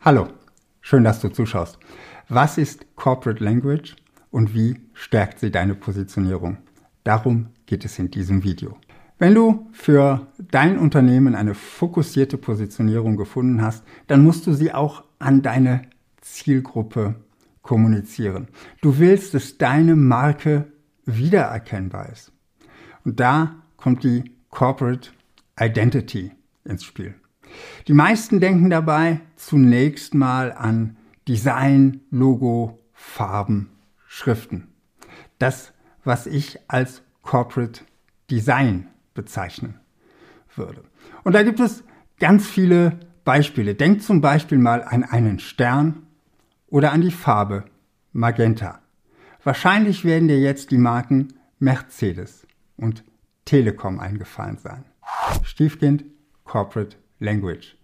Hallo, 0.00 0.28
schön, 0.80 1.02
dass 1.02 1.20
du 1.20 1.28
zuschaust. 1.28 1.76
Was 2.28 2.56
ist 2.56 2.94
Corporate 2.94 3.42
Language 3.42 3.96
und 4.30 4.54
wie 4.54 4.78
stärkt 4.94 5.40
sie 5.40 5.50
deine 5.50 5.74
Positionierung? 5.74 6.58
Darum 7.02 7.48
geht 7.66 7.84
es 7.84 7.98
in 7.98 8.08
diesem 8.08 8.44
Video. 8.44 8.78
Wenn 9.18 9.34
du 9.34 9.68
für 9.72 10.28
dein 10.38 10.78
Unternehmen 10.78 11.34
eine 11.34 11.52
fokussierte 11.54 12.38
Positionierung 12.38 13.16
gefunden 13.16 13.60
hast, 13.60 13.82
dann 14.06 14.22
musst 14.22 14.46
du 14.46 14.52
sie 14.52 14.72
auch 14.72 15.02
an 15.18 15.42
deine 15.42 15.82
Zielgruppe 16.20 17.16
kommunizieren. 17.62 18.46
Du 18.80 19.00
willst, 19.00 19.34
dass 19.34 19.58
deine 19.58 19.96
Marke 19.96 20.72
wiedererkennbar 21.06 22.08
ist. 22.10 22.30
Und 23.04 23.18
da 23.18 23.56
kommt 23.76 24.04
die 24.04 24.36
Corporate 24.50 25.10
Identity 25.58 26.30
ins 26.64 26.84
Spiel. 26.84 27.16
Die 27.86 27.94
meisten 27.94 28.40
denken 28.40 28.70
dabei 28.70 29.20
zunächst 29.36 30.14
mal 30.14 30.52
an 30.52 30.96
Design, 31.26 32.00
Logo, 32.10 32.78
Farben, 32.92 33.70
Schriften. 34.06 34.68
Das, 35.38 35.72
was 36.04 36.26
ich 36.26 36.58
als 36.68 37.02
Corporate 37.22 37.82
Design 38.30 38.88
bezeichnen 39.14 39.80
würde. 40.54 40.82
Und 41.24 41.34
da 41.34 41.42
gibt 41.42 41.60
es 41.60 41.84
ganz 42.18 42.46
viele 42.46 42.98
Beispiele. 43.24 43.74
Denk 43.74 44.02
zum 44.02 44.20
Beispiel 44.20 44.58
mal 44.58 44.82
an 44.82 45.04
einen 45.04 45.38
Stern 45.38 46.06
oder 46.68 46.92
an 46.92 47.02
die 47.02 47.10
Farbe 47.10 47.64
Magenta. 48.12 48.80
Wahrscheinlich 49.44 50.04
werden 50.04 50.28
dir 50.28 50.40
jetzt 50.40 50.70
die 50.70 50.78
Marken 50.78 51.34
Mercedes 51.58 52.46
und 52.76 53.04
Telekom 53.44 54.00
eingefallen 54.00 54.58
sein. 54.58 54.84
Stiefkind 55.42 56.04
Corporate 56.44 56.96
Language. 57.18 57.76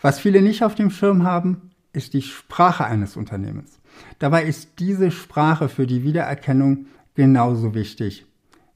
Was 0.00 0.20
viele 0.20 0.42
nicht 0.42 0.62
auf 0.62 0.74
dem 0.74 0.90
Schirm 0.90 1.22
haben, 1.22 1.70
ist 1.92 2.12
die 2.12 2.22
Sprache 2.22 2.84
eines 2.84 3.16
Unternehmens. 3.16 3.78
Dabei 4.18 4.44
ist 4.44 4.78
diese 4.78 5.10
Sprache 5.10 5.68
für 5.68 5.86
die 5.86 6.02
Wiedererkennung 6.02 6.86
genauso 7.14 7.74
wichtig 7.74 8.26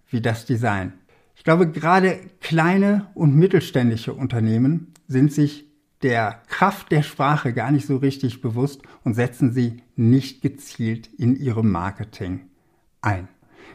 wie 0.08 0.20
das 0.20 0.46
Design. 0.46 0.94
Ich 1.36 1.44
glaube, 1.44 1.70
gerade 1.70 2.18
kleine 2.40 3.06
und 3.14 3.36
mittelständische 3.36 4.12
Unternehmen 4.12 4.92
sind 5.06 5.32
sich 5.32 5.66
der 6.02 6.42
Kraft 6.48 6.90
der 6.92 7.02
Sprache 7.02 7.52
gar 7.52 7.70
nicht 7.70 7.86
so 7.86 7.98
richtig 7.98 8.40
bewusst 8.40 8.82
und 9.04 9.14
setzen 9.14 9.52
sie 9.52 9.82
nicht 9.96 10.42
gezielt 10.42 11.08
in 11.18 11.36
ihrem 11.36 11.70
Marketing 11.70 12.40
ein. 13.02 13.28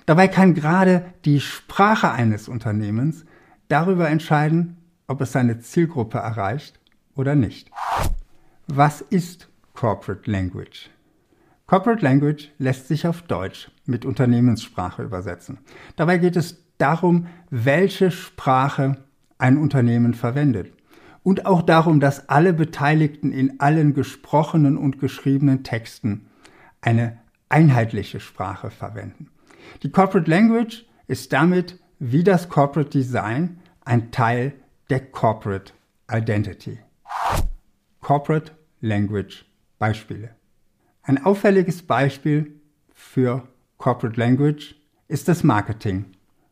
Dabei 0.06 0.28
kann 0.28 0.54
gerade 0.54 1.06
die 1.24 1.40
Sprache 1.40 2.12
eines 2.12 2.48
Unternehmens 2.48 3.26
darüber 3.68 4.10
entscheiden, 4.10 4.78
ob 5.08 5.22
es 5.22 5.32
seine 5.32 5.60
Zielgruppe 5.60 6.18
erreicht 6.18 6.80
oder 7.16 7.36
nicht. 7.36 7.72
Was 8.68 9.02
ist 9.02 9.50
Corporate 9.74 10.30
Language? 10.30 10.90
Corporate 11.68 12.04
Language 12.04 12.52
lässt 12.60 12.88
sich 12.88 13.08
auf 13.08 13.24
Deutsch 13.24 13.72
mit 13.86 14.06
Unternehmenssprache 14.06 15.04
übersetzen. 15.04 15.60
Dabei 15.96 16.18
geht 16.18 16.36
es 16.36 16.64
darum, 16.78 17.28
welche 17.50 18.12
Sprache 18.12 18.98
ein 19.38 19.58
Unternehmen 19.58 20.14
verwendet. 20.14 20.74
Und 21.24 21.48
auch 21.48 21.64
darum, 21.64 22.00
dass 22.00 22.30
alle 22.30 22.54
Beteiligten 22.54 23.32
in 23.32 23.60
allen 23.60 23.96
gesprochenen 23.96 24.78
und 24.78 25.00
geschriebenen 25.00 25.64
Texten 25.64 26.28
eine 26.82 27.18
einheitliche 27.50 28.20
Sprache 28.20 28.70
verwenden. 28.70 29.30
Die 29.82 29.92
Corporate 29.92 30.30
Language 30.30 30.86
ist 31.08 31.34
damit 31.34 31.80
wie 31.98 32.24
das 32.24 32.50
Corporate 32.50 32.92
Design 32.92 33.60
ein 33.84 34.12
Teil 34.12 34.54
der 34.90 35.00
Corporate 35.00 35.74
Identity. 36.12 36.78
Corporate 38.02 38.52
Language 38.82 39.46
Beispiele. 39.80 40.36
Ein 41.02 41.24
auffälliges 41.26 41.82
Beispiel 41.82 42.60
für 42.94 43.48
Corporate 43.78 44.20
Language 44.20 44.76
ist 45.08 45.28
das 45.28 45.44
Marketing 45.44 46.06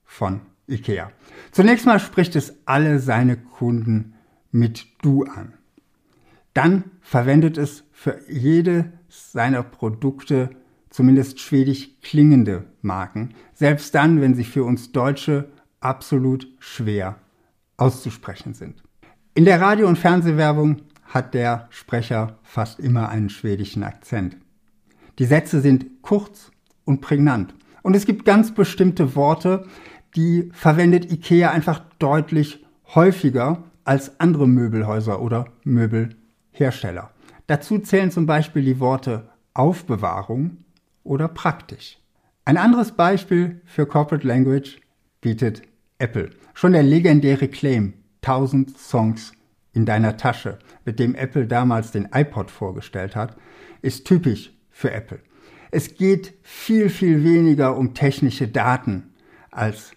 von 0.04 0.42
IKEA. 0.68 1.12
Zunächst 1.52 1.86
mal 1.86 2.00
spricht 2.00 2.36
es 2.36 2.56
alle 2.66 3.00
seine 3.00 3.38
Kunden 3.38 4.16
mit 4.52 4.88
Du 5.02 5.26
an. 5.26 5.54
Dann 6.56 6.86
verwendet 7.02 7.58
es 7.58 7.84
für 7.92 8.20
jede 8.28 8.94
seiner 9.10 9.62
Produkte 9.62 10.50
zumindest 10.90 11.40
schwedisch 11.40 11.90
klingende 12.02 12.66
Marken, 12.82 13.34
selbst 13.54 13.94
dann, 13.96 14.22
wenn 14.22 14.36
sie 14.36 14.44
für 14.44 14.64
uns 14.64 14.92
Deutsche 14.92 15.50
absolut 15.80 16.48
schwer 16.60 17.23
auszusprechen 17.84 18.54
sind. 18.54 18.82
In 19.34 19.44
der 19.44 19.60
Radio- 19.60 19.88
und 19.88 19.98
Fernsehwerbung 19.98 20.78
hat 21.04 21.34
der 21.34 21.68
Sprecher 21.70 22.40
fast 22.44 22.80
immer 22.80 23.10
einen 23.10 23.30
schwedischen 23.30 23.84
Akzent. 23.84 24.38
Die 25.20 25.26
Sätze 25.26 25.60
sind 25.60 26.02
kurz 26.02 26.52
und 26.86 27.02
prägnant. 27.02 27.54
Und 27.82 27.94
es 27.96 28.06
gibt 28.06 28.24
ganz 28.24 28.54
bestimmte 28.54 29.16
Worte, 29.16 29.68
die 30.16 30.50
verwendet 30.54 31.12
IKEA 31.12 31.52
einfach 31.52 31.82
deutlich 32.00 32.66
häufiger 32.96 33.64
als 33.84 34.18
andere 34.22 34.48
Möbelhäuser 34.48 35.22
oder 35.22 35.46
Möbelhersteller. 35.66 37.12
Dazu 37.48 37.80
zählen 37.80 38.12
zum 38.12 38.26
Beispiel 38.26 38.64
die 38.64 38.80
Worte 38.80 39.28
Aufbewahrung 39.54 40.64
oder 41.04 41.28
praktisch. 41.28 41.98
Ein 42.46 42.56
anderes 42.56 42.94
Beispiel 42.94 43.62
für 43.66 43.86
Corporate 43.86 44.26
Language 44.26 44.80
bietet 45.20 45.64
Apple. 45.98 46.30
Schon 46.54 46.74
der 46.74 46.84
legendäre 46.84 47.48
Claim 47.48 47.94
1000 48.22 48.78
Songs 48.78 49.34
in 49.74 49.86
deiner 49.86 50.18
Tasche, 50.18 50.60
mit 50.86 51.00
dem 51.00 51.16
Apple 51.16 51.48
damals 51.48 51.92
den 51.92 52.10
iPod 52.14 52.52
vorgestellt 52.52 53.16
hat, 53.16 53.36
ist 53.82 54.06
typisch 54.06 54.52
für 54.70 54.92
Apple. 54.92 55.20
Es 55.72 55.96
geht 55.96 56.36
viel, 56.44 56.90
viel 56.90 57.24
weniger 57.24 57.76
um 57.76 57.96
technische 57.96 58.48
Daten 58.48 59.14
als 59.50 59.92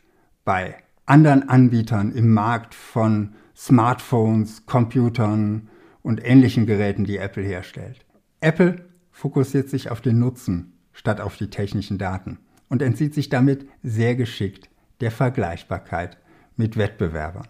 bei 0.45 0.77
anderen 1.05 1.49
Anbietern 1.49 2.13
im 2.13 2.33
Markt 2.33 2.75
von 2.75 3.35
Smartphones, 3.55 4.65
Computern 4.67 5.69
und 6.03 6.25
ähnlichen 6.25 6.67
Geräten, 6.67 7.05
die 7.05 7.19
Apple 7.19 7.43
herstellt. 7.43 8.05
Apple 8.41 8.87
fokussiert 9.11 9.69
sich 9.69 9.91
auf 9.91 10.01
den 10.01 10.19
Nutzen 10.19 10.73
statt 10.93 11.21
auf 11.21 11.37
die 11.37 11.51
technischen 11.51 11.99
Daten 11.99 12.39
und 12.69 12.81
entzieht 12.81 13.15
sich 13.15 13.29
damit 13.29 13.67
sehr 13.83 14.17
geschickt 14.17 14.71
der 15.01 15.11
Vergleichbarkeit 15.11 16.17
mit 16.57 16.77
Wettbewerbern. 16.77 17.49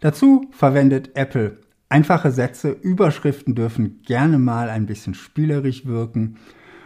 Dazu 0.00 0.48
verwendet 0.50 1.10
Apple 1.14 1.58
einfache 1.88 2.30
Sätze, 2.30 2.70
Überschriften 2.70 3.54
dürfen 3.54 4.00
gerne 4.02 4.38
mal 4.38 4.70
ein 4.70 4.86
bisschen 4.86 5.14
spielerisch 5.14 5.84
wirken 5.84 6.38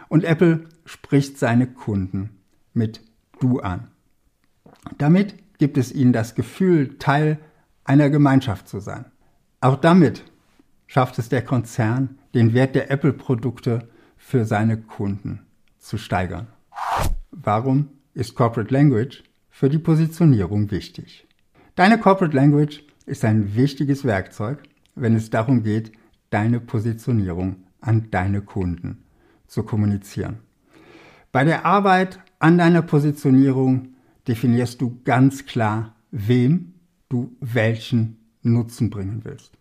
und 0.09 0.23
Apple 0.23 0.65
spricht 0.85 1.37
seine 1.37 1.67
Kunden 1.67 2.41
mit 2.73 3.01
Du 3.39 3.59
an. 3.59 3.87
Damit 4.97 5.35
gibt 5.57 5.77
es 5.77 5.91
ihnen 5.91 6.13
das 6.13 6.35
Gefühl, 6.35 6.97
Teil 6.97 7.39
einer 7.83 8.09
Gemeinschaft 8.09 8.67
zu 8.67 8.79
sein. 8.79 9.05
Auch 9.61 9.75
damit 9.75 10.23
schafft 10.87 11.17
es 11.19 11.29
der 11.29 11.43
Konzern, 11.43 12.17
den 12.33 12.53
Wert 12.53 12.75
der 12.75 12.91
Apple-Produkte 12.91 13.87
für 14.17 14.45
seine 14.45 14.77
Kunden 14.77 15.45
zu 15.77 15.97
steigern. 15.97 16.47
Warum 17.31 17.89
ist 18.13 18.35
Corporate 18.35 18.73
Language 18.73 19.23
für 19.49 19.69
die 19.69 19.79
Positionierung 19.79 20.71
wichtig? 20.71 21.27
Deine 21.75 21.99
Corporate 21.99 22.33
Language 22.33 22.83
ist 23.05 23.25
ein 23.25 23.53
wichtiges 23.53 24.05
Werkzeug, 24.05 24.63
wenn 24.95 25.13
es 25.13 25.29
darum 25.29 25.61
geht, 25.61 25.91
deine 26.29 26.61
Positionierung 26.61 27.65
an 27.81 28.09
deine 28.11 28.41
Kunden 28.41 29.03
zu 29.45 29.63
kommunizieren. 29.63 30.37
Bei 31.33 31.43
der 31.43 31.65
Arbeit 31.65 32.19
an 32.39 32.57
deiner 32.57 32.81
Positionierung 32.81 33.89
definierst 34.25 34.79
du 34.79 35.01
ganz 35.03 35.45
klar, 35.45 35.95
wem 36.11 36.75
du 37.09 37.35
welchen 37.41 38.19
Nutzen 38.41 38.89
bringen 38.89 39.25
willst. 39.25 39.51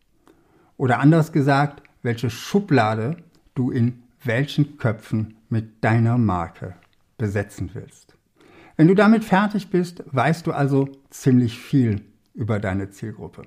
Oder 0.77 1.01
anders 1.01 1.33
gesagt, 1.33 1.83
welche 2.03 2.31
Schublade 2.31 3.17
du 3.57 3.73
in 3.73 4.05
welchen 4.23 4.79
Köpfen 4.79 5.35
mit 5.49 5.83
deiner 5.83 6.17
Marke 6.17 6.77
besetzen 7.19 7.71
willst. 7.75 8.17
Wenn 8.77 8.87
du 8.87 8.95
damit 8.95 9.25
fertig 9.25 9.71
bist, 9.71 10.05
weißt 10.07 10.47
du 10.47 10.53
also 10.53 10.89
ziemlich 11.15 11.59
viel 11.59 12.03
über 12.35 12.59
deine 12.59 12.91
Zielgruppe. 12.91 13.43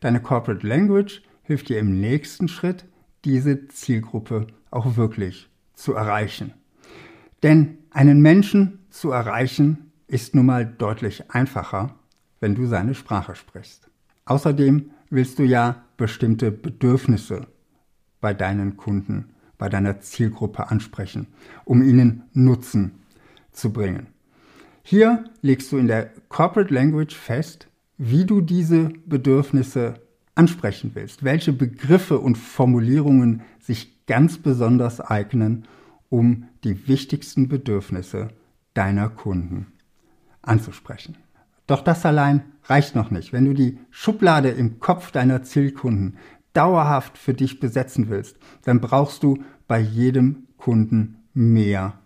Deine 0.00 0.20
Corporate 0.20 0.66
Language 0.66 1.22
hilft 1.42 1.68
dir 1.68 1.78
im 1.78 2.00
nächsten 2.00 2.48
Schritt, 2.48 2.84
diese 3.24 3.68
Zielgruppe 3.68 4.48
auch 4.70 4.96
wirklich 4.96 5.48
zu 5.74 5.94
erreichen. 5.94 6.52
Denn 7.42 7.78
einen 7.90 8.20
Menschen 8.20 8.80
zu 8.90 9.10
erreichen 9.10 9.92
ist 10.08 10.34
nun 10.34 10.46
mal 10.46 10.66
deutlich 10.66 11.30
einfacher, 11.30 11.94
wenn 12.40 12.54
du 12.54 12.66
seine 12.66 12.94
Sprache 12.94 13.36
sprichst. 13.36 13.88
Außerdem 14.24 14.90
willst 15.10 15.38
du 15.38 15.44
ja 15.44 15.84
bestimmte 15.96 16.50
Bedürfnisse 16.50 17.46
bei 18.20 18.34
deinen 18.34 18.76
Kunden, 18.76 19.34
bei 19.58 19.68
deiner 19.68 20.00
Zielgruppe 20.00 20.70
ansprechen, 20.70 21.28
um 21.64 21.82
ihnen 21.82 22.24
Nutzen 22.32 23.02
zu 23.52 23.72
bringen. 23.72 24.08
Hier 24.82 25.24
legst 25.42 25.70
du 25.72 25.78
in 25.78 25.86
der 25.86 26.10
Corporate 26.28 26.72
Language 26.72 27.14
fest, 27.14 27.68
wie 27.98 28.24
du 28.24 28.40
diese 28.40 28.90
Bedürfnisse 29.06 29.94
ansprechen 30.34 30.92
willst, 30.94 31.24
welche 31.24 31.52
Begriffe 31.52 32.18
und 32.18 32.36
Formulierungen 32.36 33.42
sich 33.60 34.06
ganz 34.06 34.38
besonders 34.38 35.00
eignen, 35.00 35.66
um 36.08 36.48
die 36.64 36.88
wichtigsten 36.88 37.48
Bedürfnisse 37.48 38.28
deiner 38.74 39.08
Kunden 39.08 39.68
anzusprechen. 40.42 41.16
Doch 41.66 41.82
das 41.82 42.04
allein 42.04 42.42
reicht 42.64 42.94
noch 42.94 43.10
nicht. 43.10 43.32
Wenn 43.32 43.44
du 43.44 43.54
die 43.54 43.78
Schublade 43.90 44.50
im 44.50 44.80
Kopf 44.80 45.12
deiner 45.12 45.42
Zielkunden 45.42 46.16
dauerhaft 46.52 47.16
für 47.16 47.34
dich 47.34 47.60
besetzen 47.60 48.08
willst, 48.08 48.36
dann 48.64 48.80
brauchst 48.80 49.22
du 49.22 49.38
bei 49.68 49.78
jedem 49.78 50.48
Kunden 50.56 51.22
mehr 51.34 51.98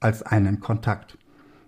als 0.00 0.22
einen 0.22 0.60
Kontakt. 0.60 1.16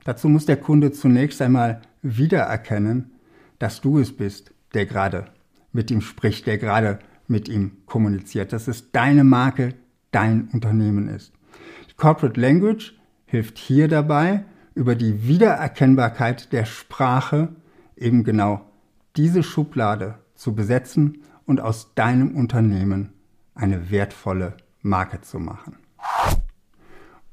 Dazu 0.06 0.28
muss 0.28 0.46
der 0.46 0.56
Kunde 0.56 0.92
zunächst 0.92 1.42
einmal 1.42 1.82
wiedererkennen, 2.00 3.10
dass 3.58 3.80
du 3.80 3.98
es 3.98 4.16
bist, 4.16 4.54
der 4.72 4.86
gerade 4.86 5.24
mit 5.72 5.90
ihm 5.90 6.00
spricht, 6.00 6.46
der 6.46 6.58
gerade 6.58 7.00
mit 7.26 7.48
ihm 7.48 7.78
kommuniziert, 7.86 8.52
dass 8.52 8.68
es 8.68 8.92
deine 8.92 9.24
Marke, 9.24 9.74
dein 10.12 10.48
Unternehmen 10.52 11.08
ist. 11.08 11.32
Die 11.90 11.94
Corporate 11.94 12.40
Language 12.40 12.94
hilft 13.24 13.58
hier 13.58 13.88
dabei, 13.88 14.44
über 14.76 14.94
die 14.94 15.26
Wiedererkennbarkeit 15.26 16.52
der 16.52 16.66
Sprache 16.66 17.48
eben 17.96 18.22
genau 18.22 18.64
diese 19.16 19.42
Schublade 19.42 20.20
zu 20.36 20.54
besetzen 20.54 21.22
und 21.46 21.60
aus 21.60 21.94
deinem 21.96 22.36
Unternehmen 22.36 23.12
eine 23.56 23.90
wertvolle 23.90 24.56
Marke 24.82 25.20
zu 25.22 25.40
machen. 25.40 25.78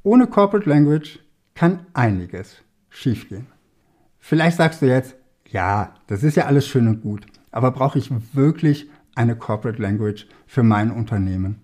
Ohne 0.01 0.25
Corporate 0.25 0.67
Language 0.67 1.22
kann 1.55 1.85
einiges 1.93 2.63
schiefgehen. 2.89 3.47
Vielleicht 4.19 4.57
sagst 4.57 4.81
du 4.81 4.87
jetzt, 4.87 5.15
ja, 5.49 5.93
das 6.07 6.23
ist 6.23 6.37
ja 6.37 6.45
alles 6.45 6.67
schön 6.67 6.87
und 6.87 7.01
gut, 7.01 7.25
aber 7.51 7.71
brauche 7.71 7.99
ich 7.99 8.11
wirklich 8.33 8.89
eine 9.15 9.35
Corporate 9.35 9.81
Language 9.81 10.27
für 10.47 10.63
mein 10.63 10.91
Unternehmen? 10.91 11.61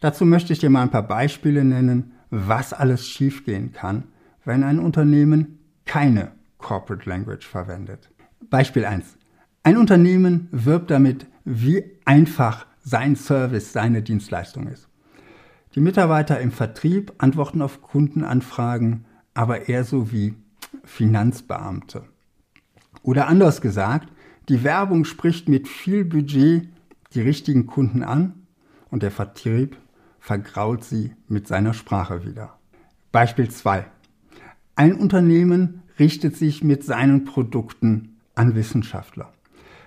Dazu 0.00 0.26
möchte 0.26 0.52
ich 0.52 0.58
dir 0.58 0.68
mal 0.68 0.82
ein 0.82 0.90
paar 0.90 1.06
Beispiele 1.06 1.64
nennen, 1.64 2.12
was 2.30 2.72
alles 2.72 3.06
schiefgehen 3.08 3.72
kann, 3.72 4.04
wenn 4.44 4.64
ein 4.64 4.78
Unternehmen 4.78 5.58
keine 5.84 6.32
Corporate 6.58 7.08
Language 7.08 7.46
verwendet. 7.46 8.10
Beispiel 8.50 8.84
1. 8.84 9.16
Ein 9.62 9.76
Unternehmen 9.76 10.48
wirbt 10.50 10.90
damit, 10.90 11.26
wie 11.44 11.84
einfach 12.04 12.66
sein 12.80 13.14
Service, 13.14 13.72
seine 13.72 14.02
Dienstleistung 14.02 14.66
ist. 14.66 14.88
Die 15.74 15.80
Mitarbeiter 15.80 16.40
im 16.40 16.50
Vertrieb 16.50 17.12
antworten 17.18 17.62
auf 17.62 17.80
Kundenanfragen, 17.80 19.04
aber 19.34 19.68
eher 19.68 19.84
so 19.84 20.12
wie 20.12 20.34
Finanzbeamte. 20.84 22.04
Oder 23.02 23.28
anders 23.28 23.60
gesagt, 23.60 24.08
die 24.48 24.64
Werbung 24.64 25.04
spricht 25.04 25.48
mit 25.48 25.68
viel 25.68 26.04
Budget 26.04 26.68
die 27.14 27.20
richtigen 27.20 27.66
Kunden 27.66 28.02
an 28.02 28.34
und 28.90 29.02
der 29.02 29.10
Vertrieb 29.10 29.76
vergrault 30.20 30.84
sie 30.84 31.12
mit 31.28 31.48
seiner 31.48 31.74
Sprache 31.74 32.24
wieder. 32.24 32.58
Beispiel 33.10 33.50
2. 33.50 33.84
Ein 34.76 34.94
Unternehmen 34.94 35.82
richtet 35.98 36.36
sich 36.36 36.64
mit 36.64 36.84
seinen 36.84 37.24
Produkten 37.24 38.16
an 38.34 38.54
Wissenschaftler, 38.54 39.32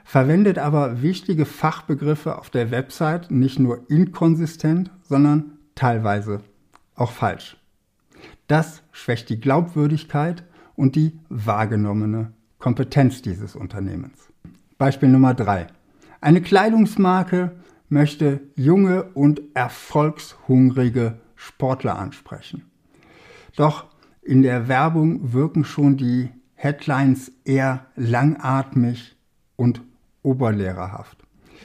verwendet 0.04 0.60
aber 0.60 1.02
wichtige 1.02 1.46
Fachbegriffe 1.46 2.38
auf 2.38 2.50
der 2.50 2.70
Website 2.72 3.32
nicht 3.32 3.60
nur 3.60 3.90
inkonsistent, 3.90 4.92
sondern 5.04 5.58
teilweise 5.74 6.42
auch 6.96 7.12
falsch. 7.12 7.58
Das 8.48 8.84
schwächt 8.92 9.30
die 9.30 9.40
Glaubwürdigkeit 9.40 10.44
und 10.76 10.96
die 10.96 11.20
wahrgenommene 11.30 12.34
Kompetenz 12.60 13.22
dieses 13.22 13.56
Unternehmens. 13.56 14.32
Beispiel 14.78 15.10
Nummer 15.10 15.34
drei: 15.34 15.68
Eine 16.22 16.42
Kleidungsmarke 16.42 17.56
möchte 17.90 18.42
junge 18.56 19.04
und 19.14 19.42
erfolgshungrige 19.54 21.20
Sportler 21.36 21.98
ansprechen. 21.98 22.70
Doch 23.56 23.86
in 24.22 24.42
der 24.42 24.68
Werbung 24.68 25.34
wirken 25.34 25.64
schon 25.64 25.98
die 25.98 26.30
Headlines 26.56 27.32
eher 27.44 27.86
langatmig 27.96 29.16
und 29.56 29.82
oberlehrerhaft. 30.24 31.18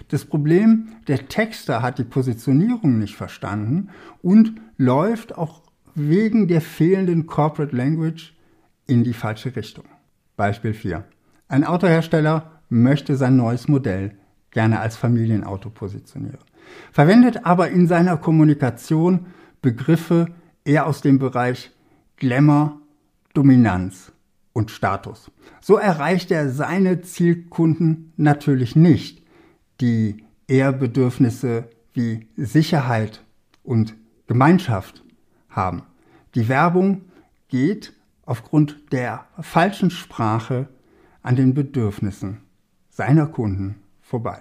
Das 0.09 0.25
Problem, 0.25 0.89
der 1.09 1.29
Texter 1.29 1.83
hat 1.83 1.99
die 1.99 2.05
Positionierung 2.05 2.99
nicht 2.99 3.17
verstanden 3.17 3.91
und 4.23 4.55
läuft 4.77 5.37
auch 5.37 5.63
wegen 5.95 6.49
der 6.49 6.61
fehlenden 6.61 7.27
Corporate 7.27 7.75
Language 7.75 8.35
in 8.87 9.05
die 9.05 9.13
falsche 9.13 9.55
Richtung. 9.55 9.85
Beispiel 10.37 10.75
4. 10.75 11.05
Ein 11.49 11.65
Autohersteller 11.65 12.63
möchte 12.69 13.17
sein 13.17 13.37
neues 13.37 13.69
Modell 13.69 14.17
gerne 14.51 14.81
als 14.81 14.97
Familienauto 14.97 15.71
positionieren, 15.71 16.39
verwendet 16.93 17.45
aber 17.45 17.71
in 17.71 17.87
seiner 17.87 18.17
Kommunikation 18.17 19.27
Begriffe 19.63 20.27
eher 20.65 20.87
aus 20.87 21.03
dem 21.03 21.19
Bereich 21.19 21.71
Glamour, 22.17 22.81
Dominanz 23.35 24.13
und 24.53 24.71
Status. 24.71 25.31
So 25.61 25.77
erreicht 25.77 26.31
er 26.31 26.51
seine 26.51 27.03
Zielkunden 27.03 28.13
natürlich 28.17 28.77
nicht, 28.77 29.23
die 29.81 30.25
eher 30.49 30.73
Bedürfnisse 30.73 31.69
wie 31.93 32.29
Sicherheit 32.37 33.25
und 33.63 33.95
Gemeinschaft 34.27 35.05
haben. 35.51 35.83
Die 36.35 36.49
Werbung 36.49 37.03
geht 37.49 37.93
aufgrund 38.25 38.93
der 38.93 39.27
falschen 39.41 39.91
Sprache 39.91 40.69
an 41.23 41.37
den 41.37 41.55
Bedürfnissen 41.55 42.39
seiner 42.89 43.27
Kunden 43.27 43.77
vorbei. 44.01 44.41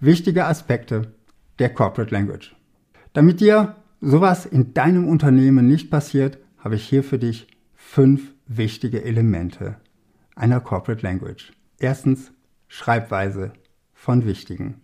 Wichtige 0.00 0.44
Aspekte 0.46 1.12
der 1.58 1.74
Corporate 1.74 2.14
Language. 2.14 2.54
Damit 3.12 3.40
dir 3.40 3.76
sowas 4.00 4.46
in 4.46 4.74
deinem 4.74 5.08
Unternehmen 5.08 5.66
nicht 5.66 5.90
passiert, 5.90 6.38
habe 6.58 6.76
ich 6.76 6.84
hier 6.84 7.02
für 7.02 7.18
dich 7.18 7.48
fünf 7.74 8.32
wichtige 8.46 9.02
Elemente 9.02 9.76
einer 10.36 10.60
Corporate 10.60 11.02
Language. 11.02 11.52
Erstens 11.78 12.32
Schreibweise 12.68 13.52
von 13.92 14.24
wichtigen 14.24 14.80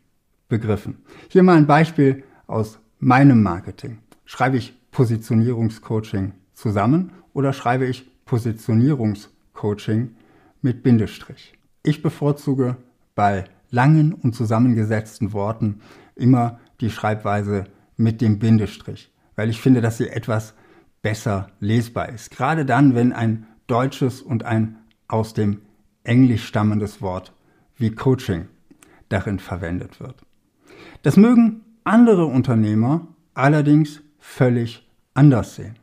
Begriffen. 0.48 0.98
Hier 1.28 1.42
mal 1.42 1.56
ein 1.56 1.66
Beispiel 1.66 2.24
aus 2.46 2.78
meinem 2.98 3.42
Marketing. 3.42 3.98
Schreibe 4.24 4.56
ich 4.56 4.74
Positionierungscoaching 4.94 6.34
zusammen 6.54 7.10
oder 7.32 7.52
schreibe 7.52 7.84
ich 7.84 8.08
Positionierungscoaching 8.26 10.14
mit 10.62 10.84
Bindestrich? 10.84 11.58
Ich 11.82 12.00
bevorzuge 12.00 12.76
bei 13.16 13.44
langen 13.70 14.14
und 14.14 14.36
zusammengesetzten 14.36 15.32
Worten 15.32 15.80
immer 16.14 16.60
die 16.80 16.90
Schreibweise 16.90 17.64
mit 17.96 18.20
dem 18.20 18.38
Bindestrich, 18.38 19.12
weil 19.34 19.50
ich 19.50 19.60
finde, 19.60 19.80
dass 19.80 19.98
sie 19.98 20.08
etwas 20.08 20.54
besser 21.02 21.48
lesbar 21.58 22.08
ist. 22.10 22.30
Gerade 22.30 22.64
dann, 22.64 22.94
wenn 22.94 23.12
ein 23.12 23.48
deutsches 23.66 24.22
und 24.22 24.44
ein 24.44 24.78
aus 25.08 25.34
dem 25.34 25.62
Englisch 26.04 26.46
stammendes 26.46 27.02
Wort 27.02 27.32
wie 27.76 27.90
Coaching 27.90 28.46
darin 29.08 29.40
verwendet 29.40 29.98
wird. 29.98 30.24
Das 31.02 31.16
mögen 31.16 31.62
andere 31.82 32.26
Unternehmer 32.26 33.08
allerdings 33.34 34.00
völlig 34.20 34.83
anders 35.14 35.56
sehen. 35.56 35.78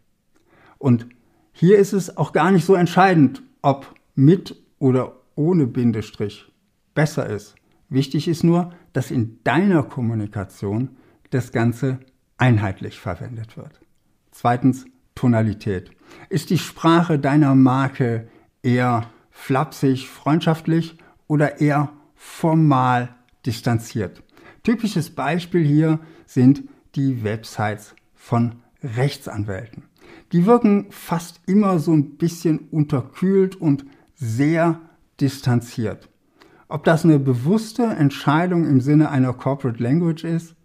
Und 0.78 1.08
hier 1.52 1.78
ist 1.78 1.94
es 1.94 2.18
auch 2.18 2.34
gar 2.34 2.52
nicht 2.52 2.66
so 2.66 2.76
entscheidend, 2.76 3.44
ob 3.62 3.96
mit 4.16 4.56
oder 4.80 5.14
ohne 5.36 5.68
Bindestrich 5.68 6.52
besser 6.94 7.28
ist. 7.28 7.56
Wichtig 7.90 8.28
ist 8.28 8.44
nur, 8.44 8.74
dass 8.94 9.12
in 9.12 9.40
deiner 9.44 9.84
Kommunikation 9.84 10.98
das 11.30 11.52
Ganze 11.52 12.00
einheitlich 12.38 13.00
verwendet 13.00 13.58
wird. 13.58 13.80
Zweitens 14.32 14.86
Tonalität. 15.16 15.92
Ist 16.30 16.50
die 16.50 16.58
Sprache 16.58 17.20
deiner 17.20 17.54
Marke 17.54 18.28
eher 18.64 19.10
flapsig, 19.30 20.08
freundschaftlich 20.08 20.98
oder 21.28 21.60
eher 21.60 21.92
formal 22.16 23.16
distanziert? 23.46 24.24
Typisches 24.64 25.10
Beispiel 25.10 25.66
hier 25.66 26.00
sind 26.26 26.64
die 26.96 27.24
Websites 27.24 27.96
von 28.16 28.56
Rechtsanwälten. 28.84 29.84
Die 30.32 30.46
wirken 30.46 30.88
fast 30.90 31.42
immer 31.46 31.80
so 31.80 31.94
ein 31.94 32.18
bisschen 32.18 32.60
unterkühlt 32.72 33.56
und 33.56 33.86
sehr 34.16 34.80
distanziert. 35.20 36.10
Ob 36.68 36.84
das 36.84 37.04
eine 37.04 37.20
bewusste 37.20 37.84
Entscheidung 37.84 38.66
im 38.66 38.80
Sinne 38.82 39.10
einer 39.10 39.34
Corporate 39.34 39.82
Language 39.82 40.24
ist, 40.24 40.56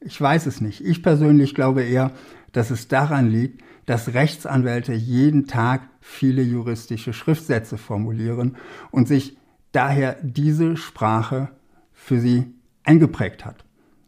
ich 0.00 0.20
weiß 0.20 0.46
es 0.46 0.60
nicht. 0.60 0.84
Ich 0.84 1.02
persönlich 1.02 1.54
glaube 1.54 1.82
eher, 1.82 2.10
dass 2.50 2.70
es 2.70 2.88
daran 2.88 3.30
liegt, 3.30 3.62
dass 3.86 4.14
Rechtsanwälte 4.14 4.92
jeden 4.92 5.46
Tag 5.46 5.88
viele 6.00 6.42
juristische 6.42 7.12
Schriftsätze 7.12 7.78
formulieren 7.78 8.56
und 8.90 9.06
sich 9.06 9.38
daher 9.70 10.16
diese 10.22 10.76
Sprache 10.76 11.48
für 11.92 12.20
sie 12.20 12.52
eingeprägt 12.84 13.44
hat. 13.44 13.64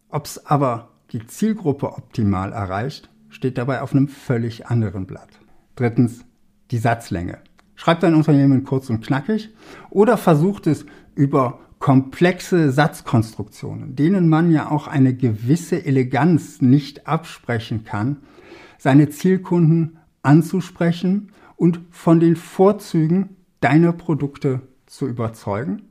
Ob 0.08 0.26
es 0.26 0.46
aber 0.46 0.90
die 1.12 1.26
Zielgruppe 1.26 1.92
optimal 1.92 2.52
erreicht, 2.52 3.08
steht 3.34 3.58
dabei 3.58 3.82
auf 3.82 3.92
einem 3.92 4.08
völlig 4.08 4.66
anderen 4.66 5.06
Blatt. 5.06 5.28
Drittens, 5.74 6.24
die 6.70 6.78
Satzlänge. 6.78 7.38
Schreibt 7.74 8.04
dein 8.04 8.14
Unternehmen 8.14 8.62
kurz 8.62 8.88
und 8.88 9.04
knackig 9.04 9.50
oder 9.90 10.16
versucht 10.16 10.68
es 10.68 10.86
über 11.16 11.58
komplexe 11.80 12.70
Satzkonstruktionen, 12.70 13.96
denen 13.96 14.28
man 14.28 14.52
ja 14.52 14.70
auch 14.70 14.86
eine 14.86 15.14
gewisse 15.14 15.84
Eleganz 15.84 16.62
nicht 16.62 17.08
absprechen 17.08 17.84
kann, 17.84 18.18
seine 18.78 19.10
Zielkunden 19.10 19.98
anzusprechen 20.22 21.32
und 21.56 21.80
von 21.90 22.20
den 22.20 22.36
Vorzügen 22.36 23.36
deiner 23.60 23.92
Produkte 23.92 24.60
zu 24.86 25.08
überzeugen? 25.08 25.82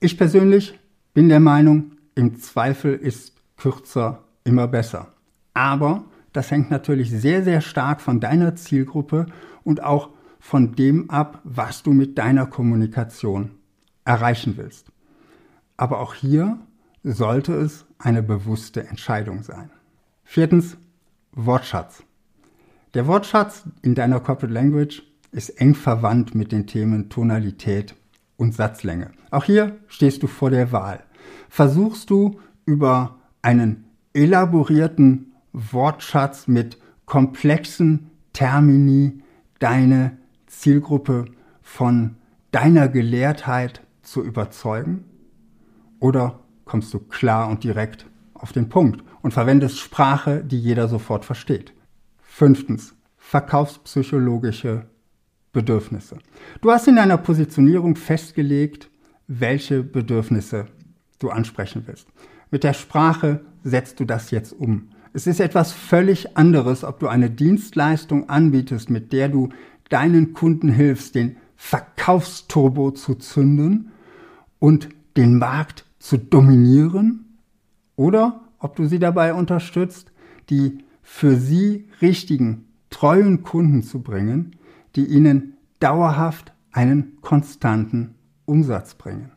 Ich 0.00 0.18
persönlich 0.18 0.78
bin 1.14 1.30
der 1.30 1.40
Meinung, 1.40 1.92
im 2.14 2.36
Zweifel 2.36 2.94
ist 2.94 3.32
kürzer 3.56 4.24
immer 4.44 4.68
besser. 4.68 5.14
Aber 5.54 6.04
das 6.34 6.50
hängt 6.50 6.70
natürlich 6.70 7.10
sehr, 7.10 7.44
sehr 7.44 7.60
stark 7.60 8.00
von 8.00 8.20
deiner 8.20 8.56
Zielgruppe 8.56 9.26
und 9.62 9.82
auch 9.82 10.10
von 10.40 10.74
dem 10.74 11.08
ab, 11.08 11.40
was 11.44 11.82
du 11.82 11.92
mit 11.92 12.18
deiner 12.18 12.44
Kommunikation 12.44 13.52
erreichen 14.04 14.56
willst. 14.56 14.90
Aber 15.76 16.00
auch 16.00 16.12
hier 16.12 16.58
sollte 17.04 17.54
es 17.54 17.86
eine 17.98 18.22
bewusste 18.22 18.86
Entscheidung 18.86 19.42
sein. 19.42 19.70
Viertens, 20.24 20.76
Wortschatz. 21.32 22.02
Der 22.94 23.06
Wortschatz 23.06 23.64
in 23.82 23.94
deiner 23.94 24.18
Corporate 24.18 24.52
Language 24.52 25.02
ist 25.30 25.50
eng 25.60 25.74
verwandt 25.74 26.34
mit 26.34 26.50
den 26.50 26.66
Themen 26.66 27.10
Tonalität 27.10 27.94
und 28.36 28.54
Satzlänge. 28.54 29.12
Auch 29.30 29.44
hier 29.44 29.76
stehst 29.86 30.22
du 30.22 30.26
vor 30.26 30.50
der 30.50 30.72
Wahl. 30.72 31.04
Versuchst 31.48 32.10
du 32.10 32.40
über 32.66 33.20
einen 33.40 33.84
elaborierten 34.12 35.33
Wortschatz 35.54 36.48
mit 36.48 36.78
komplexen 37.06 38.10
Termini 38.32 39.22
deine 39.60 40.18
Zielgruppe 40.46 41.26
von 41.62 42.16
deiner 42.50 42.88
Gelehrtheit 42.88 43.80
zu 44.02 44.22
überzeugen? 44.22 45.04
Oder 46.00 46.40
kommst 46.64 46.92
du 46.92 46.98
klar 46.98 47.48
und 47.48 47.64
direkt 47.64 48.06
auf 48.34 48.52
den 48.52 48.68
Punkt 48.68 49.02
und 49.22 49.32
verwendest 49.32 49.78
Sprache, 49.78 50.44
die 50.44 50.60
jeder 50.60 50.88
sofort 50.88 51.24
versteht? 51.24 51.72
Fünftens, 52.20 52.94
verkaufspsychologische 53.16 54.86
Bedürfnisse. 55.52 56.18
Du 56.60 56.70
hast 56.72 56.88
in 56.88 56.96
deiner 56.96 57.16
Positionierung 57.16 57.94
festgelegt, 57.96 58.90
welche 59.28 59.82
Bedürfnisse 59.82 60.66
du 61.20 61.30
ansprechen 61.30 61.84
willst. 61.86 62.08
Mit 62.50 62.64
der 62.64 62.74
Sprache 62.74 63.40
setzt 63.62 64.00
du 64.00 64.04
das 64.04 64.30
jetzt 64.30 64.52
um. 64.52 64.90
Es 65.16 65.28
ist 65.28 65.38
etwas 65.38 65.70
völlig 65.70 66.36
anderes, 66.36 66.82
ob 66.82 66.98
du 66.98 67.06
eine 67.06 67.30
Dienstleistung 67.30 68.28
anbietest, 68.28 68.90
mit 68.90 69.12
der 69.12 69.28
du 69.28 69.50
deinen 69.88 70.32
Kunden 70.32 70.68
hilfst, 70.68 71.14
den 71.14 71.36
Verkaufsturbo 71.54 72.90
zu 72.90 73.14
zünden 73.14 73.92
und 74.58 74.88
den 75.16 75.38
Markt 75.38 75.84
zu 76.00 76.18
dominieren 76.18 77.38
oder 77.94 78.40
ob 78.58 78.74
du 78.74 78.86
sie 78.86 78.98
dabei 78.98 79.34
unterstützt, 79.34 80.10
die 80.50 80.78
für 81.00 81.36
sie 81.36 81.88
richtigen, 82.02 82.64
treuen 82.90 83.44
Kunden 83.44 83.84
zu 83.84 84.02
bringen, 84.02 84.56
die 84.96 85.06
ihnen 85.06 85.56
dauerhaft 85.78 86.52
einen 86.72 87.20
konstanten 87.20 88.16
Umsatz 88.46 88.94
bringen. 88.96 89.30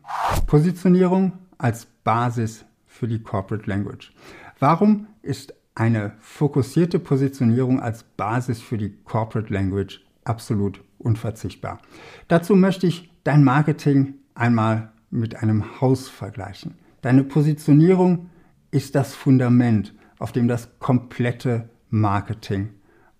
Positionierung 0.48 1.34
als 1.56 1.86
Basis 2.02 2.64
für 2.84 3.06
die 3.06 3.22
Corporate 3.22 3.70
Language. 3.70 4.12
Warum 4.58 5.06
ist 5.22 5.54
eine 5.78 6.12
fokussierte 6.20 6.98
Positionierung 6.98 7.80
als 7.80 8.02
Basis 8.02 8.60
für 8.60 8.78
die 8.78 8.96
Corporate 9.04 9.52
Language 9.52 10.00
absolut 10.24 10.82
unverzichtbar? 10.98 11.78
Dazu 12.26 12.56
möchte 12.56 12.86
ich 12.86 13.12
dein 13.22 13.44
Marketing 13.44 14.14
einmal 14.34 14.90
mit 15.10 15.36
einem 15.36 15.80
Haus 15.80 16.08
vergleichen. 16.08 16.74
Deine 17.00 17.22
Positionierung 17.22 18.30
ist 18.70 18.94
das 18.94 19.14
Fundament, 19.14 19.94
auf 20.18 20.32
dem 20.32 20.48
das 20.48 20.78
komplette 20.80 21.70
Marketing 21.90 22.70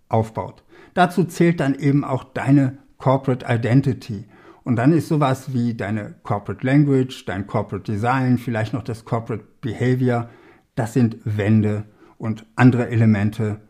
aufbaut. 0.08 0.64
Dazu 0.94 1.24
zählt 1.24 1.60
dann 1.60 1.74
eben 1.76 2.04
auch 2.04 2.24
deine 2.24 2.78
Corporate 2.98 3.46
Identity. 3.48 4.24
Und 4.64 4.76
dann 4.76 4.92
ist 4.92 5.08
sowas 5.08 5.52
wie 5.54 5.74
deine 5.74 6.16
Corporate 6.24 6.66
Language, 6.66 7.24
dein 7.24 7.46
Corporate 7.46 7.90
Design, 7.90 8.36
vielleicht 8.36 8.74
noch 8.74 8.82
das 8.82 9.04
Corporate 9.04 9.44
Behavior, 9.60 10.28
das 10.74 10.92
sind 10.92 11.18
Wände 11.24 11.84
und 12.18 12.44
andere 12.56 12.88
Elemente 12.88 13.60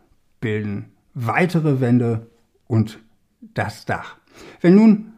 bilden 0.41 0.91
weitere 1.13 1.79
Wände 1.79 2.27
und 2.67 2.99
das 3.53 3.85
Dach. 3.85 4.17
Wenn 4.61 4.75
nun 4.75 5.13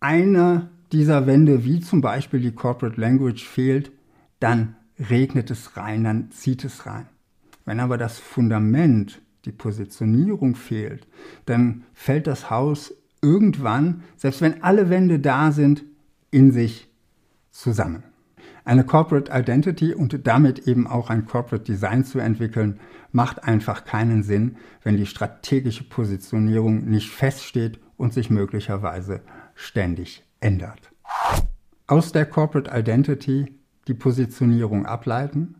einer 0.00 0.70
dieser 0.92 1.26
Wände, 1.26 1.64
wie 1.64 1.80
zum 1.80 2.00
Beispiel 2.00 2.40
die 2.40 2.52
Corporate 2.52 3.00
Language, 3.00 3.44
fehlt, 3.44 3.90
dann 4.40 4.76
regnet 5.10 5.50
es 5.50 5.76
rein, 5.76 6.04
dann 6.04 6.30
zieht 6.30 6.64
es 6.64 6.86
rein. 6.86 7.06
Wenn 7.64 7.80
aber 7.80 7.98
das 7.98 8.18
Fundament, 8.18 9.20
die 9.44 9.52
Positionierung 9.52 10.54
fehlt, 10.54 11.06
dann 11.44 11.84
fällt 11.92 12.26
das 12.26 12.50
Haus 12.50 12.94
irgendwann, 13.22 14.02
selbst 14.16 14.40
wenn 14.40 14.62
alle 14.62 14.90
Wände 14.90 15.18
da 15.18 15.52
sind, 15.52 15.84
in 16.30 16.52
sich 16.52 16.88
zusammen. 17.50 18.02
Eine 18.66 18.82
Corporate 18.82 19.30
Identity 19.32 19.94
und 19.94 20.26
damit 20.26 20.66
eben 20.66 20.88
auch 20.88 21.08
ein 21.08 21.24
Corporate 21.24 21.62
Design 21.62 22.04
zu 22.04 22.18
entwickeln, 22.18 22.80
macht 23.12 23.44
einfach 23.44 23.84
keinen 23.84 24.24
Sinn, 24.24 24.56
wenn 24.82 24.96
die 24.96 25.06
strategische 25.06 25.84
Positionierung 25.84 26.84
nicht 26.84 27.08
feststeht 27.10 27.78
und 27.96 28.12
sich 28.12 28.28
möglicherweise 28.28 29.20
ständig 29.54 30.24
ändert. 30.40 30.90
Aus 31.86 32.10
der 32.10 32.26
Corporate 32.26 32.76
Identity 32.76 33.54
die 33.86 33.94
Positionierung 33.94 34.84
ableiten. 34.84 35.54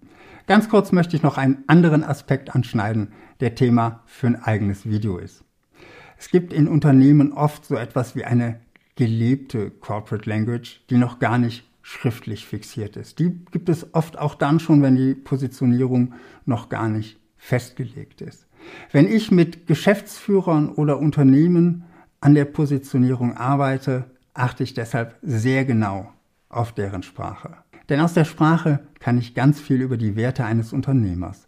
Ganz 0.49 0.69
kurz 0.69 0.91
möchte 0.91 1.15
ich 1.15 1.23
noch 1.23 1.39
einen 1.39 1.63
anderen 1.69 2.03
Aspekt 2.03 2.57
anschneiden, 2.57 3.13
der 3.39 3.55
Thema 3.55 4.03
für 4.07 4.27
ein 4.27 4.43
eigenes 4.43 4.85
Video 4.85 5.19
ist. 5.19 5.45
Es 6.19 6.29
gibt 6.29 6.53
in 6.53 6.67
Unternehmen 6.67 7.33
oft 7.33 7.67
so 7.67 7.77
etwas 7.77 8.17
wie 8.17 8.25
eine 8.25 8.59
gelebte 8.97 9.71
Corporate 9.71 10.29
Language, 10.29 10.81
die 10.91 10.97
noch 10.97 11.21
gar 11.21 11.39
nicht 11.39 11.63
schriftlich 11.87 12.47
fixiert 12.47 12.97
ist. 12.97 13.21
Die 13.21 13.45
gibt 13.53 13.69
es 13.69 13.95
oft 13.95 14.19
auch 14.19 14.35
dann 14.35 14.59
schon, 14.59 14.83
wenn 14.83 14.97
die 14.97 15.15
Positionierung 15.15 16.15
noch 16.45 16.69
gar 16.69 16.89
nicht 16.89 17.21
festgelegt 17.37 18.23
ist. 18.23 18.49
Wenn 18.91 19.07
ich 19.07 19.31
mit 19.31 19.69
Geschäftsführern 19.69 20.69
oder 20.69 20.99
Unternehmen 20.99 21.85
an 22.21 22.35
der 22.35 22.45
Positionierung 22.45 23.37
arbeite, 23.37 24.11
achte 24.35 24.65
ich 24.65 24.75
deshalb 24.75 25.17
sehr 25.23 25.65
genau 25.65 26.13
auf 26.49 26.73
deren 26.73 27.05
Sprache. 27.05 27.57
Denn 27.89 28.01
aus 28.01 28.15
der 28.15 28.25
Sprache 28.25 28.81
kann 28.99 29.17
ich 29.17 29.35
ganz 29.35 29.61
viel 29.61 29.81
über 29.81 29.97
die 29.97 30.17
Werte 30.17 30.45
eines 30.45 30.73
Unternehmers 30.73 31.47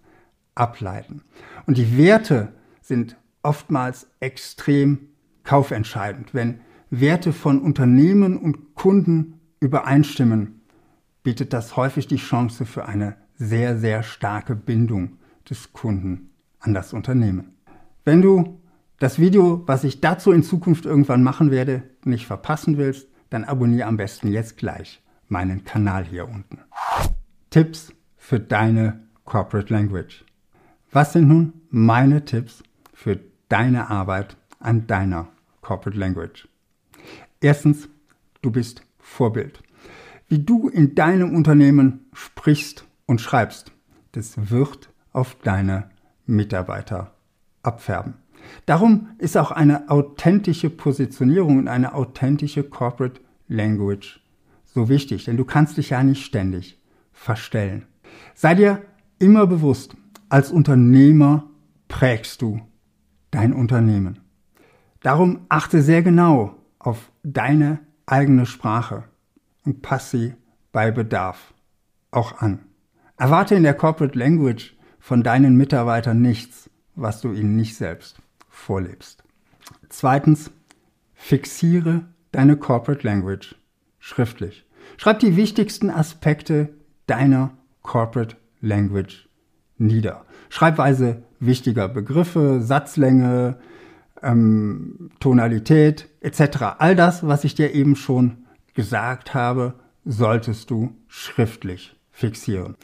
ableiten. 0.55 1.23
Und 1.67 1.79
die 1.79 1.99
Werte 1.99 2.53
sind 2.81 3.17
oftmals 3.43 4.07
extrem 4.21 5.09
kaufentscheidend. 5.43 6.33
Wenn 6.33 6.61
Werte 6.91 7.33
von 7.33 7.61
Unternehmen 7.61 8.37
und 8.37 8.77
Kunden 8.77 9.38
übereinstimmen, 9.61 10.61
bietet 11.23 11.53
das 11.53 11.77
häufig 11.77 12.07
die 12.07 12.17
Chance 12.17 12.65
für 12.65 12.87
eine 12.87 13.17
sehr, 13.37 13.79
sehr 13.79 14.03
starke 14.03 14.55
Bindung 14.55 15.19
des 15.49 15.73
Kunden 15.73 16.31
an 16.61 16.75
das 16.75 16.93
Unternehmen. 16.93 17.55
Wenn 18.05 18.23
du 18.23 18.61
das 18.99 19.19
Video, 19.19 19.63
was 19.67 19.85
ich 19.85 20.01
dazu 20.01 20.33
in 20.33 20.43
Zukunft 20.43 20.87
irgendwann 20.87 21.23
machen 21.23 21.51
werde, 21.51 21.83
nicht 22.05 22.27
verpassen 22.27 22.77
willst, 22.79 23.09
dann 23.31 23.45
abonniere 23.45 23.87
am 23.87 23.97
besten 23.97 24.29
jetzt 24.29 24.57
gleich 24.57 25.03
meinen 25.29 25.65
Kanal 25.65 26.05
hier 26.05 26.29
unten. 26.29 26.59
Tipps 27.51 27.93
für 28.17 28.41
deine 28.41 29.01
Corporate 29.25 29.73
Language. 29.73 30.25
Was 30.91 31.13
sind 31.13 31.29
nun 31.29 31.53
meine 31.71 32.25
Tipps 32.25 32.63
für 32.95 33.21
deine 33.49 33.91
Arbeit 33.91 34.37
an 34.59 34.87
deiner 34.87 35.29
Corporate 35.61 35.99
Language? 35.99 36.49
Erstens, 37.41 37.89
du 38.43 38.51
bist 38.51 38.83
Vorbild. 39.09 39.63
Wie 40.29 40.39
du 40.39 40.69
in 40.69 40.95
deinem 40.95 41.35
Unternehmen 41.35 42.07
sprichst 42.13 42.87
und 43.07 43.21
schreibst, 43.21 43.73
das 44.13 44.51
wird 44.51 44.91
auf 45.13 45.35
deine 45.43 45.91
Mitarbeiter 46.27 47.15
abfärben. 47.63 48.15
Darum 48.67 49.09
ist 49.19 49.37
auch 49.37 49.51
eine 49.51 49.91
authentische 49.91 50.71
Positionierung 50.71 51.59
und 51.59 51.69
eine 51.69 51.95
authentische 51.95 52.63
Corporate 52.63 53.21
Language 53.49 54.21
so 54.65 54.89
wichtig, 54.89 55.25
denn 55.25 55.37
du 55.37 55.45
kannst 55.45 55.79
dich 55.79 55.91
ja 55.91 56.03
nicht 56.03 56.25
ständig 56.25 56.79
verstellen. 57.13 57.87
Sei 58.35 58.55
dir 58.55 58.83
immer 59.19 59.47
bewusst, 59.47 59.97
als 60.29 60.53
Unternehmer 60.53 61.51
prägst 61.89 62.43
du 62.43 62.61
dein 63.31 63.53
Unternehmen. 63.53 64.21
Darum 65.01 65.47
achte 65.49 65.83
sehr 65.83 66.03
genau 66.03 66.55
auf 66.79 67.11
deine 67.23 67.81
eigene 68.11 68.47
Sprache 68.47 69.05
und 69.65 69.83
passe 69.83 70.17
sie 70.17 70.35
bei 70.73 70.91
Bedarf 70.91 71.53
auch 72.11 72.41
an. 72.41 72.61
Erwarte 73.17 73.55
in 73.55 73.63
der 73.63 73.75
Corporate 73.75 74.19
Language 74.19 74.77
von 74.99 75.23
deinen 75.23 75.57
Mitarbeitern 75.57 76.21
nichts, 76.21 76.71
was 76.95 77.21
du 77.21 77.33
ihnen 77.33 77.57
nicht 77.57 77.77
selbst 77.77 78.21
vorlebst. 78.49 79.25
Zweitens, 79.89 80.51
fixiere 81.15 82.07
deine 82.33 82.57
Corporate 82.57 83.07
Language 83.07 83.57
schriftlich. 83.99 84.65
Schreib 84.97 85.19
die 85.19 85.37
wichtigsten 85.37 85.91
Aspekte 85.91 86.71
deiner 87.07 87.51
Corporate 87.83 88.37
Language 88.61 89.29
nieder. 89.77 90.25
Schreibweise 90.49 91.23
wichtiger 91.41 91.89
Begriffe, 91.89 92.61
Satzlänge, 92.63 93.59
ähm, 94.23 95.11
Tonalität 95.21 96.09
etc. 96.21 96.77
All 96.79 96.97
das, 96.97 97.27
was 97.27 97.45
ich 97.45 97.55
dir 97.55 97.75
eben 97.75 97.97
schon 97.97 98.47
gesagt 98.75 99.35
habe, 99.35 99.75
solltest 100.05 100.71
du 100.71 100.97
schriftlich 101.09 101.97
fixieren. 102.11 102.77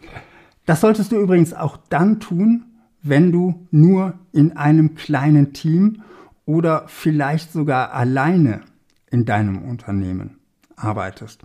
Das 0.67 0.81
solltest 0.81 1.13
du 1.13 1.17
übrigens 1.17 1.55
auch 1.55 1.77
dann 1.89 2.21
tun, 2.21 2.65
wenn 3.03 3.33
du 3.33 3.67
nur 3.71 4.15
in 4.33 4.57
einem 4.57 4.95
kleinen 4.95 5.53
Team 5.53 6.03
oder 6.47 6.85
vielleicht 6.87 7.53
sogar 7.53 7.93
alleine 7.93 8.63
in 9.11 9.25
deinem 9.25 9.63
Unternehmen 9.63 10.39
arbeitest. 10.77 11.43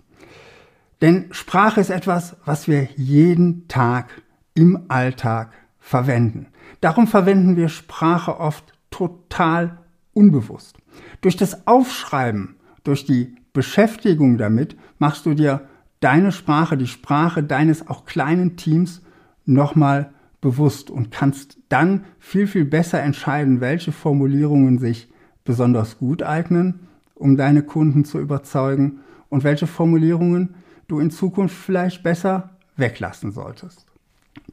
Denn 1.00 1.28
Sprache 1.32 1.80
ist 1.80 1.90
etwas, 1.90 2.36
was 2.44 2.68
wir 2.68 2.88
jeden 2.96 3.68
Tag 3.68 4.22
im 4.54 4.86
Alltag 4.88 5.52
verwenden. 5.78 6.48
Darum 6.80 7.06
verwenden 7.06 7.56
wir 7.56 7.68
Sprache 7.68 8.38
oft 8.38 8.72
total 8.90 9.78
unbewusst. 10.20 10.76
Durch 11.22 11.36
das 11.36 11.66
Aufschreiben, 11.66 12.56
durch 12.84 13.06
die 13.06 13.34
Beschäftigung 13.54 14.36
damit, 14.36 14.76
machst 14.98 15.24
du 15.24 15.32
dir 15.32 15.62
deine 16.00 16.30
Sprache, 16.30 16.76
die 16.76 16.86
Sprache 16.86 17.42
deines 17.42 17.88
auch 17.88 18.04
kleinen 18.04 18.56
Teams 18.56 19.00
nochmal 19.46 20.12
bewusst 20.42 20.90
und 20.90 21.10
kannst 21.10 21.58
dann 21.70 22.04
viel, 22.18 22.46
viel 22.46 22.66
besser 22.66 23.02
entscheiden, 23.02 23.60
welche 23.60 23.92
Formulierungen 23.92 24.78
sich 24.78 25.08
besonders 25.44 25.98
gut 25.98 26.22
eignen, 26.22 26.80
um 27.14 27.36
deine 27.36 27.62
Kunden 27.62 28.04
zu 28.04 28.18
überzeugen 28.18 29.00
und 29.30 29.42
welche 29.42 29.66
Formulierungen 29.66 30.54
du 30.86 31.00
in 31.00 31.10
Zukunft 31.10 31.56
vielleicht 31.56 32.02
besser 32.02 32.50
weglassen 32.76 33.32
solltest. 33.32 33.86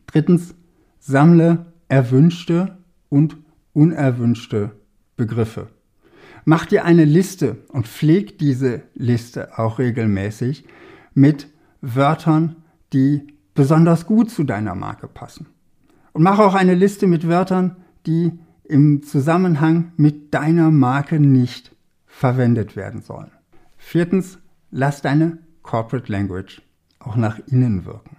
Drittens, 0.07 0.55
sammle 0.99 1.65
erwünschte 1.89 2.77
und 3.09 3.37
unerwünschte 3.73 4.71
Begriffe. 5.17 5.67
Mach 6.45 6.65
dir 6.65 6.85
eine 6.85 7.03
Liste 7.03 7.57
und 7.67 7.87
pfleg 7.87 8.37
diese 8.39 8.83
Liste 8.93 9.59
auch 9.59 9.79
regelmäßig 9.79 10.63
mit 11.13 11.49
Wörtern, 11.81 12.55
die 12.93 13.27
besonders 13.53 14.05
gut 14.05 14.31
zu 14.31 14.43
deiner 14.43 14.75
Marke 14.75 15.07
passen. 15.07 15.47
Und 16.13 16.23
mach 16.23 16.39
auch 16.39 16.55
eine 16.55 16.75
Liste 16.75 17.07
mit 17.07 17.27
Wörtern, 17.27 17.75
die 18.05 18.31
im 18.63 19.03
Zusammenhang 19.03 19.91
mit 19.97 20.33
deiner 20.33 20.71
Marke 20.71 21.19
nicht 21.19 21.75
verwendet 22.05 22.75
werden 22.75 23.01
sollen. 23.01 23.31
Viertens, 23.77 24.39
lass 24.71 25.01
deine 25.01 25.39
Corporate 25.63 26.11
Language 26.11 26.61
auch 26.99 27.15
nach 27.15 27.39
innen 27.47 27.85
wirken. 27.85 28.17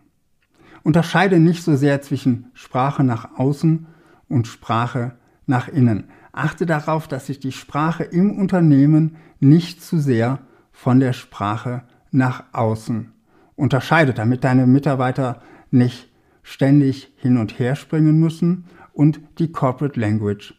Unterscheide 0.83 1.39
nicht 1.39 1.63
so 1.63 1.77
sehr 1.77 2.01
zwischen 2.03 2.51
Sprache 2.55 3.05
nach 3.05 3.39
außen 3.39 3.87
und 4.29 4.47
Sprache 4.47 5.18
nach 5.49 5.69
innen. 5.69 6.05
Achte 6.33 6.67
darauf, 6.67 7.09
dass 7.09 7.27
sich 7.27 7.41
die 7.41 7.53
Sprache 7.53 8.05
im 8.05 8.39
Unternehmen 8.39 9.17
nicht 9.41 9.83
zu 9.83 9.99
sehr 9.99 10.41
von 10.73 11.01
der 11.01 11.13
Sprache 11.13 11.83
nach 12.11 12.45
außen 12.53 13.13
unterscheidet, 13.57 14.19
damit 14.19 14.45
deine 14.45 14.67
Mitarbeiter 14.67 15.43
nicht 15.71 16.09
ständig 16.43 17.13
hin 17.17 17.37
und 17.37 17.59
her 17.59 17.77
springen 17.77 18.19
müssen 18.19 18.67
und 18.93 19.21
die 19.39 19.53
Corporate 19.53 19.99
Language 19.99 20.55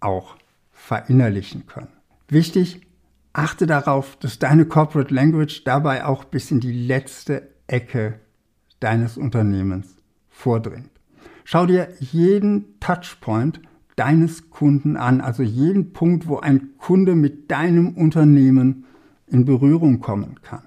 auch 0.00 0.36
verinnerlichen 0.70 1.66
können. 1.66 1.92
Wichtig, 2.28 2.86
achte 3.32 3.66
darauf, 3.66 4.16
dass 4.16 4.38
deine 4.38 4.66
Corporate 4.66 5.14
Language 5.14 5.64
dabei 5.64 6.04
auch 6.04 6.24
bis 6.24 6.50
in 6.50 6.60
die 6.60 6.86
letzte 6.86 7.48
Ecke 7.66 8.20
deines 8.80 9.16
Unternehmens 9.16 9.96
vordringt. 10.28 10.90
Schau 11.44 11.66
dir 11.66 11.88
jeden 11.98 12.78
Touchpoint 12.80 13.60
deines 13.96 14.50
Kunden 14.50 14.96
an, 14.96 15.20
also 15.20 15.42
jeden 15.42 15.92
Punkt, 15.92 16.26
wo 16.26 16.38
ein 16.38 16.70
Kunde 16.78 17.14
mit 17.14 17.50
deinem 17.50 17.90
Unternehmen 17.90 18.84
in 19.26 19.44
Berührung 19.44 20.00
kommen 20.00 20.40
kann. 20.42 20.62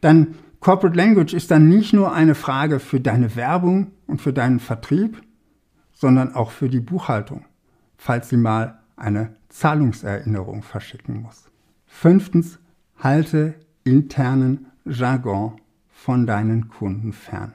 Dann 0.00 0.34
Corporate 0.60 0.96
Language 0.96 1.34
ist 1.34 1.50
dann 1.50 1.68
nicht 1.68 1.92
nur 1.92 2.12
eine 2.14 2.34
Frage 2.34 2.80
für 2.80 3.00
deine 3.00 3.36
Werbung 3.36 3.88
und 4.06 4.22
für 4.22 4.32
deinen 4.32 4.60
Vertrieb, 4.60 5.20
sondern 5.92 6.34
auch 6.34 6.50
für 6.50 6.68
die 6.68 6.80
Buchhaltung, 6.80 7.44
falls 7.98 8.30
sie 8.30 8.38
mal 8.38 8.78
eine 8.96 9.34
Zahlungserinnerung 9.48 10.62
verschicken 10.62 11.22
muss. 11.22 11.50
Fünftens, 11.86 12.58
halte 12.98 13.54
internen 13.84 14.66
Jargon 14.84 15.60
von 15.90 16.26
deinen 16.26 16.68
Kunden 16.68 17.12
fern. 17.12 17.52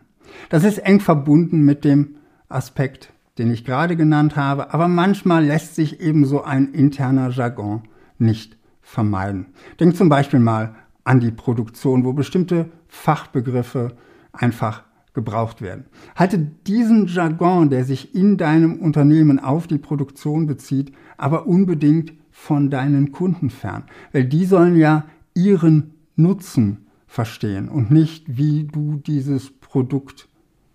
Das 0.50 0.64
ist 0.64 0.78
eng 0.80 1.00
verbunden 1.00 1.66
mit 1.66 1.84
dem 1.84 2.16
Aspekt, 2.48 3.12
den 3.40 3.52
ich 3.52 3.66
gerade 3.66 3.96
genannt 3.96 4.36
habe, 4.36 4.74
aber 4.74 4.88
manchmal 4.88 5.46
lässt 5.46 5.76
sich 5.76 6.02
eben 6.02 6.26
so 6.26 6.44
ein 6.44 6.74
interner 6.74 7.30
Jargon 7.30 7.84
nicht 8.18 8.58
vermeiden. 8.82 9.48
Denk 9.80 9.96
zum 9.96 10.10
Beispiel 10.10 10.40
mal 10.40 10.76
an 11.06 11.20
die 11.20 11.32
Produktion, 11.32 12.04
wo 12.04 12.14
bestimmte 12.14 12.70
Fachbegriffe 12.88 13.96
einfach 14.34 14.84
gebraucht 15.14 15.62
werden. 15.62 15.86
Halte 16.16 16.38
diesen 16.38 17.08
Jargon, 17.08 17.70
der 17.70 17.86
sich 17.86 18.14
in 18.14 18.38
deinem 18.38 18.80
Unternehmen 18.80 19.40
auf 19.40 19.68
die 19.68 19.78
Produktion 19.78 20.46
bezieht, 20.46 20.92
aber 21.18 21.48
unbedingt 21.48 22.14
von 22.32 22.70
deinen 22.70 23.12
Kunden 23.12 23.50
fern, 23.50 23.84
weil 24.12 24.26
die 24.26 24.46
sollen 24.46 24.76
ja 24.76 25.06
ihren 25.34 25.94
Nutzen 26.16 26.88
verstehen 27.08 27.70
und 27.70 27.90
nicht, 27.90 28.38
wie 28.38 28.66
du 28.66 28.98
dieses 28.98 29.52
Produkt 29.52 30.28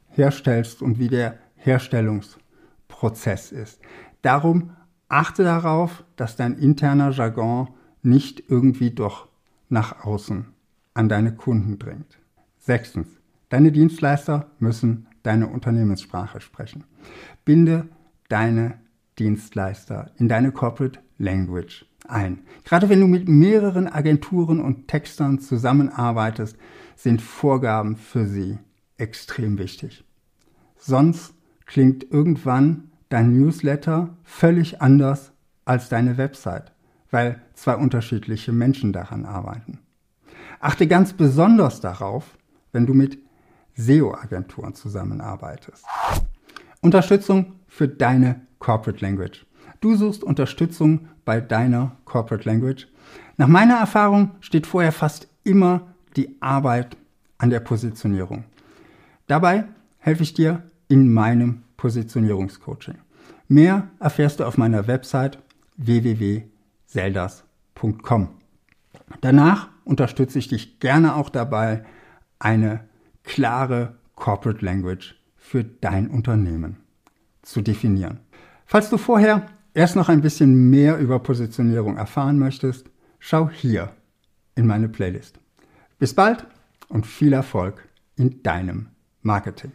herstellst 0.09 0.83
und 0.83 0.99
wie 0.99 1.09
der 1.09 1.39
Herstellungsprozess 3.05 3.53
ist. 3.53 3.81
Darum 4.23 4.71
achte 5.09 5.45
darauf, 5.45 6.05
dass 6.17 6.37
dein 6.37 6.55
interner 6.55 7.11
Jargon 7.11 7.69
nicht 8.03 8.45
irgendwie 8.49 8.91
doch 8.91 9.29
nach 9.69 10.05
außen 10.05 10.47
an 10.95 11.09
deine 11.09 11.35
Kunden 11.35 11.79
dringt. 11.79 12.19
Sechstens, 12.59 13.09
deine 13.49 13.73
Dienstleister 13.73 14.51
müssen 14.59 15.07
deine 15.23 15.49
Unternehmenssprache 15.49 16.41
sprechen. 16.41 16.85
Binde 17.45 17.89
deine 18.29 18.79
Dienstleister 19.19 20.11
in 20.17 20.29
deine 20.29 20.53
Corporate 20.53 21.01
Language 21.19 21.87
ein. 22.07 22.41
Gerade 22.65 22.89
wenn 22.89 23.01
du 23.01 23.07
mit 23.07 23.29
mehreren 23.29 23.89
Agenturen 23.89 24.61
und 24.61 24.89
Textern 24.89 25.39
zusammenarbeitest, 25.39 26.57
sind 26.97 27.23
Vorgaben 27.23 27.97
für 27.97 28.27
sie 28.27 28.59
extrem 28.99 29.59
wichtig. 29.59 30.05
Sonst 30.77 31.35
klingt 31.67 32.05
irgendwann 32.11 32.91
dein 33.15 33.33
Newsletter 33.33 34.17
völlig 34.25 34.83
anders 34.83 35.33
als 35.65 35.89
deine 35.89 36.19
Website 36.19 36.75
weil 37.15 37.41
zwei 37.55 37.77
unterschiedliche 37.77 38.51
Menschen 38.51 38.93
daran 38.93 39.25
arbeiten. 39.25 39.79
Achte 40.59 40.89
ganz 40.89 41.13
besonders 41.13 41.81
darauf, 41.81 42.37
wenn 42.73 42.87
du 42.87 42.93
mit 42.93 43.21
SEO-Agenturen 43.77 44.75
zusammenarbeitest. 44.75 45.85
Unterstützung 46.81 47.53
für 47.69 47.87
deine 47.87 48.41
Corporate 48.59 49.01
Language. 49.01 49.47
Du 49.81 49.95
suchst 49.95 50.25
Unterstützung 50.25 51.09
bei 51.25 51.41
deiner 51.41 51.93
Corporate 52.05 52.49
Language. 52.49 52.89
Nach 53.37 53.47
meiner 53.47 53.77
Erfahrung 53.77 54.33
steht 54.41 54.67
vorher 54.67 54.91
fast 54.91 55.29
immer 55.45 55.95
die 56.17 56.37
Arbeit 56.41 56.97
an 57.39 57.51
der 57.51 57.61
Positionierung. 57.61 58.43
Dabei 59.29 59.69
helfe 59.99 60.25
ich 60.25 60.35
dir 60.35 60.65
in 60.89 61.13
meinem 61.13 61.63
Positionierungscoaching. 61.77 63.04
Mehr 63.49 63.89
erfährst 64.01 64.41
du 64.41 64.45
auf 64.45 64.57
meiner 64.57 64.87
Website 64.87 65.39
www 65.77 66.45
zeldas.com. 66.95 68.29
Danach 69.21 69.69
unterstütze 69.85 70.39
ich 70.39 70.49
dich 70.49 70.79
gerne 70.79 71.17
auch 71.17 71.29
dabei, 71.29 71.85
eine 72.39 72.85
klare 73.25 73.97
Corporate 74.15 74.65
Language 74.65 75.17
für 75.37 75.65
dein 75.65 76.09
Unternehmen 76.09 76.77
zu 77.43 77.63
definieren. 77.63 78.21
Falls 78.65 78.91
du 78.91 78.97
vorher 78.97 79.47
erst 79.75 79.97
noch 79.97 80.09
ein 80.09 80.21
bisschen 80.21 80.71
mehr 80.71 80.99
über 80.99 81.19
Positionierung 81.19 81.97
erfahren 81.97 82.39
möchtest, 82.39 82.89
schau 83.19 83.51
hier 83.51 83.93
in 84.55 84.67
meine 84.67 84.89
Playlist. 84.89 85.41
Bis 85.99 86.15
bald 86.15 86.47
und 86.89 87.07
viel 87.07 87.33
Erfolg 87.33 87.89
in 88.15 88.43
deinem 88.45 88.89
Marketing. 89.23 89.73